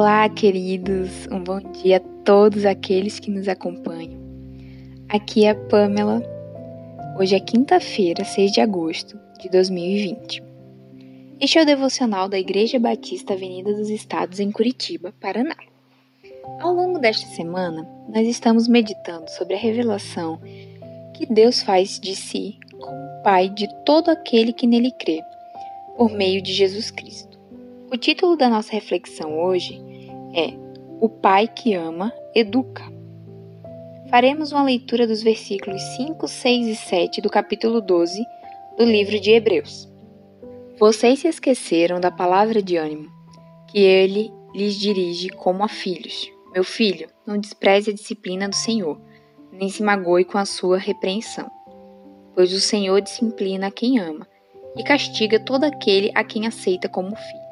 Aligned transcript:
Olá, 0.00 0.28
queridos! 0.28 1.26
Um 1.26 1.42
bom 1.42 1.58
dia 1.58 1.96
a 1.96 2.24
todos 2.24 2.64
aqueles 2.64 3.18
que 3.18 3.32
nos 3.32 3.48
acompanham. 3.48 4.16
Aqui 5.08 5.44
é 5.44 5.50
a 5.50 5.54
Pamela. 5.56 6.22
Hoje 7.18 7.34
é 7.34 7.40
quinta-feira, 7.40 8.24
6 8.24 8.52
de 8.52 8.60
agosto 8.60 9.18
de 9.40 9.48
2020. 9.48 10.40
Este 11.40 11.58
é 11.58 11.62
o 11.62 11.66
devocional 11.66 12.28
da 12.28 12.38
Igreja 12.38 12.78
Batista 12.78 13.32
Avenida 13.34 13.74
dos 13.74 13.90
Estados 13.90 14.38
em 14.38 14.52
Curitiba, 14.52 15.12
Paraná. 15.20 15.56
Ao 16.60 16.72
longo 16.72 17.00
desta 17.00 17.26
semana, 17.34 17.84
nós 18.08 18.24
estamos 18.28 18.68
meditando 18.68 19.28
sobre 19.30 19.54
a 19.54 19.58
revelação 19.58 20.40
que 21.16 21.26
Deus 21.26 21.60
faz 21.60 21.98
de 21.98 22.14
si 22.14 22.56
como 22.70 23.22
Pai 23.24 23.48
de 23.48 23.66
todo 23.84 24.10
aquele 24.12 24.52
que 24.52 24.64
nele 24.64 24.92
crê, 24.92 25.20
por 25.96 26.08
meio 26.12 26.40
de 26.40 26.52
Jesus 26.52 26.88
Cristo. 26.88 27.27
O 27.90 27.96
título 27.96 28.36
da 28.36 28.50
nossa 28.50 28.72
reflexão 28.72 29.40
hoje 29.40 29.80
é 30.34 30.52
O 31.00 31.08
Pai 31.08 31.48
que 31.48 31.72
Ama, 31.72 32.12
Educa. 32.34 32.82
Faremos 34.10 34.52
uma 34.52 34.62
leitura 34.62 35.06
dos 35.06 35.22
versículos 35.22 35.80
5, 35.96 36.28
6 36.28 36.66
e 36.66 36.76
7 36.76 37.22
do 37.22 37.30
capítulo 37.30 37.80
12 37.80 38.22
do 38.76 38.84
livro 38.84 39.18
de 39.18 39.30
Hebreus. 39.30 39.90
Vocês 40.78 41.20
se 41.20 41.28
esqueceram 41.28 41.98
da 41.98 42.10
palavra 42.10 42.60
de 42.60 42.76
ânimo, 42.76 43.10
que 43.68 43.78
ele 43.78 44.30
lhes 44.54 44.78
dirige 44.78 45.30
como 45.30 45.64
a 45.64 45.68
filhos. 45.68 46.30
Meu 46.52 46.64
filho, 46.64 47.08
não 47.26 47.38
despreze 47.38 47.90
a 47.90 47.94
disciplina 47.94 48.50
do 48.50 48.54
Senhor, 48.54 49.00
nem 49.50 49.70
se 49.70 49.82
magoe 49.82 50.26
com 50.26 50.36
a 50.36 50.44
sua 50.44 50.76
repreensão. 50.76 51.50
Pois 52.34 52.52
o 52.52 52.60
Senhor 52.60 53.00
disciplina 53.00 53.70
quem 53.70 53.98
ama 53.98 54.28
e 54.76 54.84
castiga 54.84 55.40
todo 55.40 55.64
aquele 55.64 56.12
a 56.14 56.22
quem 56.22 56.46
aceita 56.46 56.86
como 56.86 57.16
filho 57.16 57.47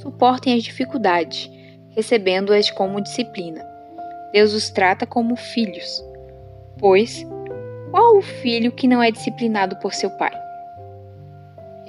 suportem 0.00 0.54
as 0.54 0.62
dificuldades, 0.62 1.50
recebendo-as 1.90 2.70
como 2.70 3.00
disciplina. 3.00 3.64
Deus 4.32 4.52
os 4.52 4.70
trata 4.70 5.06
como 5.06 5.36
filhos. 5.36 6.04
Pois, 6.78 7.24
qual 7.90 8.16
o 8.16 8.22
filho 8.22 8.72
que 8.72 8.86
não 8.86 9.02
é 9.02 9.10
disciplinado 9.10 9.76
por 9.76 9.94
seu 9.94 10.10
pai? 10.10 10.32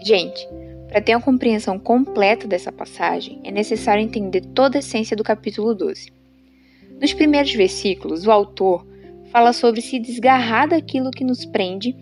Gente, 0.03 0.47
para 0.87 1.01
ter 1.01 1.15
uma 1.15 1.21
compreensão 1.21 1.77
completa 1.77 2.47
dessa 2.47 2.71
passagem, 2.71 3.41
é 3.43 3.51
necessário 3.51 4.03
entender 4.03 4.41
toda 4.41 4.77
a 4.77 4.79
essência 4.79 5.17
do 5.17 5.23
capítulo 5.23 5.75
12. 5.75 6.11
Nos 7.01 7.13
primeiros 7.13 7.53
versículos, 7.53 8.25
o 8.25 8.31
autor 8.31 8.87
fala 9.31 9.51
sobre 9.51 9.81
se 9.81 9.99
desgarrar 9.99 10.69
daquilo 10.69 11.11
que 11.11 11.23
nos 11.23 11.45
prende 11.45 11.95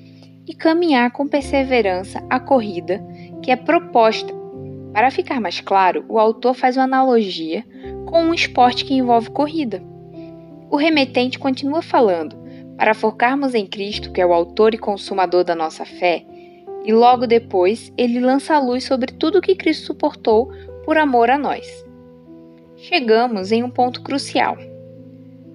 e 0.47 0.53
caminhar 0.53 1.11
com 1.11 1.27
perseverança 1.27 2.23
a 2.29 2.39
corrida 2.39 3.03
que 3.41 3.49
é 3.49 3.55
proposta 3.55 4.31
para 4.95 5.11
ficar 5.11 5.41
mais 5.41 5.59
claro, 5.59 6.05
o 6.07 6.17
autor 6.17 6.53
faz 6.53 6.77
uma 6.77 6.85
analogia 6.85 7.65
com 8.05 8.21
um 8.21 8.33
esporte 8.33 8.85
que 8.85 8.93
envolve 8.93 9.29
corrida. 9.29 9.83
O 10.71 10.77
remetente 10.77 11.37
continua 11.37 11.81
falando 11.81 12.37
para 12.77 12.93
focarmos 12.93 13.53
em 13.53 13.67
Cristo, 13.67 14.13
que 14.13 14.21
é 14.21 14.25
o 14.25 14.31
autor 14.31 14.73
e 14.73 14.77
consumador 14.77 15.43
da 15.43 15.53
nossa 15.53 15.83
fé, 15.83 16.25
e 16.85 16.93
logo 16.93 17.27
depois 17.27 17.91
ele 17.97 18.21
lança 18.21 18.55
a 18.55 18.59
luz 18.59 18.85
sobre 18.85 19.11
tudo 19.11 19.39
o 19.39 19.41
que 19.41 19.53
Cristo 19.53 19.87
suportou 19.87 20.49
por 20.85 20.97
amor 20.97 21.29
a 21.29 21.37
nós. 21.37 21.67
Chegamos 22.77 23.51
em 23.51 23.63
um 23.63 23.69
ponto 23.69 24.01
crucial. 24.01 24.57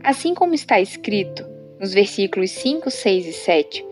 Assim 0.05 0.35
como 0.35 0.53
está 0.53 0.79
escrito 0.83 1.47
nos 1.81 1.95
versículos 1.95 2.51
5, 2.51 2.91
6 2.91 3.27
e 3.27 3.33
7, 3.33 3.87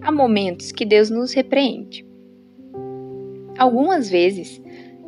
há 0.00 0.12
momentos 0.12 0.70
que 0.70 0.84
Deus 0.84 1.10
nos 1.10 1.32
repreende. 1.32 2.06
Algumas 3.58 4.08
vezes, 4.08 4.62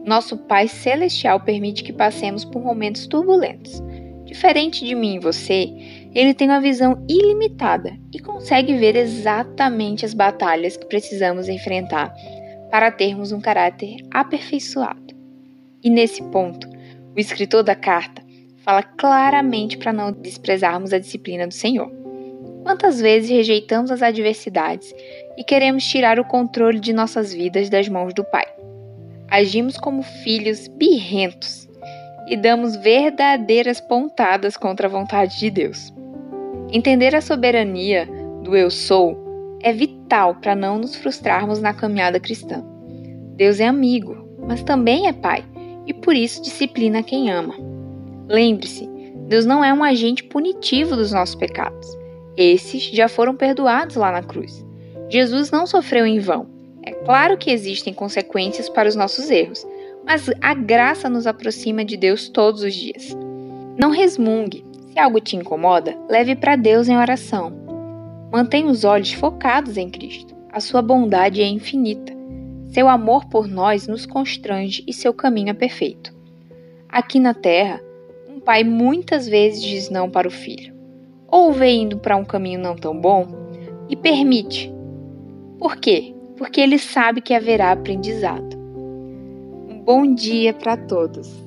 nosso 0.05 0.36
Pai 0.36 0.69
Celestial 0.69 1.41
permite 1.41 1.83
que 1.83 1.92
passemos 1.92 2.44
por 2.44 2.62
momentos 2.62 3.06
turbulentos. 3.06 3.83
Diferente 4.24 4.84
de 4.84 4.94
mim 4.94 5.16
e 5.16 5.20
você, 5.20 5.73
ele 6.14 6.34
tem 6.34 6.48
uma 6.48 6.61
visão 6.61 7.05
ilimitada 7.08 7.96
e 8.12 8.18
consegue 8.18 8.77
ver 8.77 8.96
exatamente 8.96 10.05
as 10.05 10.12
batalhas 10.12 10.77
que 10.77 10.86
precisamos 10.86 11.48
enfrentar 11.48 12.14
para 12.70 12.90
termos 12.90 13.33
um 13.33 13.40
caráter 13.40 13.96
aperfeiçoado. 14.11 15.14
E 15.83 15.89
nesse 15.89 16.23
ponto, 16.24 16.68
o 17.14 17.20
escritor 17.20 17.62
da 17.62 17.74
carta 17.74 18.23
fala 18.64 18.83
claramente 18.83 19.79
para 19.79 19.92
não 19.92 20.11
desprezarmos 20.11 20.92
a 20.92 20.98
disciplina 20.98 21.46
do 21.46 21.55
Senhor. 21.55 21.90
Quantas 22.62 23.00
vezes 23.00 23.30
rejeitamos 23.30 23.90
as 23.90 24.02
adversidades 24.02 24.92
e 25.36 25.45
queremos 25.45 25.84
tirar 25.84 26.18
o 26.18 26.24
controle 26.24 26.80
de 26.80 26.92
nossas 26.92 27.33
vidas 27.33 27.68
das 27.68 27.89
mãos 27.89 28.14
do 28.14 28.24
Pai? 28.24 28.54
Agimos 29.34 29.77
como 29.77 30.00
filhos 30.02 30.68
birrentos 30.68 31.68
e 32.28 32.36
damos 32.36 32.77
verdadeiras 32.77 33.80
pontadas 33.80 34.56
contra 34.56 34.86
a 34.86 34.90
vontade 34.90 35.40
de 35.40 35.50
Deus. 35.50 35.92
Entender 36.70 37.17
a 37.17 37.20
soberania 37.20 38.08
do 38.44 38.56
eu 38.56 38.70
sou 38.70 39.18
é 39.61 39.73
vital 39.73 40.36
para 40.36 40.55
não 40.55 40.78
nos 40.78 40.94
frustrarmos 40.94 41.61
na 41.61 41.74
caminhada 41.74 42.20
cristã. 42.20 42.64
Deus 43.34 43.58
é 43.58 43.67
amigo, 43.67 44.39
mas 44.46 44.62
também 44.62 45.08
é 45.08 45.12
pai 45.12 45.44
e 45.84 45.92
por 45.92 46.14
isso 46.14 46.40
disciplina 46.40 47.02
quem 47.02 47.28
ama. 47.28 47.55
Lembre-se, 48.28 48.89
Deus 49.27 49.44
não 49.44 49.64
é 49.64 49.73
um 49.74 49.83
agente 49.83 50.23
punitivo 50.23 50.94
dos 50.94 51.11
nossos 51.11 51.34
pecados. 51.34 51.89
Esses 52.36 52.84
já 52.84 53.08
foram 53.08 53.34
perdoados 53.34 53.96
lá 53.96 54.12
na 54.12 54.23
cruz. 54.23 54.64
Jesus 55.08 55.50
não 55.50 55.67
sofreu 55.67 56.06
em 56.06 56.20
vão. 56.20 56.54
É 56.86 56.92
claro 56.92 57.39
que 57.39 57.50
existem 57.50 57.95
consequências 57.95 58.68
para 58.68 58.89
os 58.89 58.95
nossos 58.95 59.30
erros, 59.30 59.67
mas 60.05 60.28
a 60.42 60.52
graça 60.52 61.08
nos 61.08 61.27
aproxima 61.27 61.83
de 61.83 61.96
Deus 61.96 62.28
todos 62.28 62.62
os 62.62 62.74
dias. 62.74 63.17
Não 63.78 63.90
resmungue. 63.90 64.64
Se 64.92 64.98
algo 64.98 65.18
te 65.18 65.34
incomoda, 65.34 65.96
leve 66.08 66.36
para 66.36 66.56
Deus 66.56 66.89
em 66.89 66.96
oração. 66.96 67.52
Mantenha 68.30 68.67
os 68.67 68.84
olhos 68.84 69.12
focados 69.12 69.78
em 69.78 69.89
Cristo. 69.89 70.34
A 70.52 70.61
sua 70.61 70.83
bondade 70.83 71.40
é 71.40 71.46
infinita. 71.46 72.12
Seu 72.68 72.89
amor 72.89 73.24
por 73.27 73.48
nós 73.48 73.86
nos 73.86 74.05
constrange 74.05 74.84
e 74.86 74.92
seu 74.92 75.14
caminho 75.14 75.50
é 75.50 75.55
perfeito. 75.55 76.14
Aqui 76.89 77.18
na 77.18 77.33
terra, 77.33 77.80
um 78.28 78.39
pai 78.40 78.62
muitas 78.62 79.27
vezes 79.27 79.62
diz 79.62 79.89
não 79.89 80.11
para 80.11 80.28
o 80.28 80.30
filho, 80.30 80.74
ou 81.27 81.48
o 81.48 81.52
vê 81.52 81.70
indo 81.70 81.98
para 81.98 82.17
um 82.17 82.24
caminho 82.24 82.61
não 82.61 82.77
tão 82.77 83.00
bom 83.00 83.27
e 83.89 83.96
permite. 83.96 84.73
Por 85.58 85.77
quê? 85.77 86.14
Porque 86.44 86.60
ele 86.60 86.78
sabe 86.78 87.22
que 87.22 87.32
haverá 87.32 87.72
aprendizado. 87.72 88.55
Um 88.55 89.80
bom 89.82 90.14
dia 90.14 90.52
para 90.52 90.77
todos! 90.77 91.43